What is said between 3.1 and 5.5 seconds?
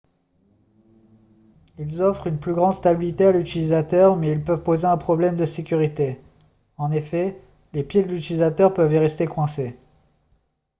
à l'utilisateur mais ils peuvent poser un problème de